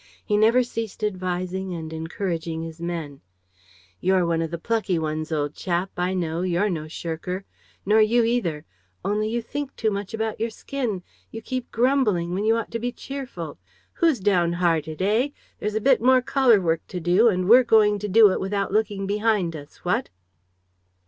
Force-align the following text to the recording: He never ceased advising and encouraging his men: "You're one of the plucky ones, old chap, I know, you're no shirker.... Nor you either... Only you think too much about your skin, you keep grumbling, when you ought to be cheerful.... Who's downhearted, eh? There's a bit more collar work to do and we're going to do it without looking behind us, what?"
He 0.25 0.35
never 0.35 0.63
ceased 0.63 1.03
advising 1.03 1.75
and 1.75 1.93
encouraging 1.93 2.63
his 2.63 2.81
men: 2.81 3.21
"You're 3.99 4.25
one 4.25 4.41
of 4.41 4.49
the 4.49 4.57
plucky 4.57 4.97
ones, 4.97 5.31
old 5.31 5.53
chap, 5.53 5.91
I 5.95 6.15
know, 6.15 6.41
you're 6.41 6.71
no 6.71 6.85
shirker.... 6.87 7.45
Nor 7.85 8.01
you 8.01 8.23
either... 8.23 8.65
Only 9.05 9.29
you 9.29 9.43
think 9.43 9.75
too 9.75 9.91
much 9.91 10.11
about 10.15 10.39
your 10.39 10.49
skin, 10.49 11.03
you 11.29 11.43
keep 11.43 11.69
grumbling, 11.71 12.33
when 12.33 12.45
you 12.45 12.55
ought 12.57 12.71
to 12.71 12.79
be 12.79 12.91
cheerful.... 12.91 13.59
Who's 13.93 14.19
downhearted, 14.19 15.03
eh? 15.03 15.29
There's 15.59 15.75
a 15.75 15.79
bit 15.81 16.01
more 16.01 16.23
collar 16.23 16.59
work 16.59 16.81
to 16.87 16.99
do 16.99 17.27
and 17.27 17.47
we're 17.47 17.63
going 17.63 17.99
to 17.99 18.07
do 18.07 18.31
it 18.31 18.39
without 18.39 18.73
looking 18.73 19.05
behind 19.05 19.55
us, 19.55 19.85
what?" 19.85 20.09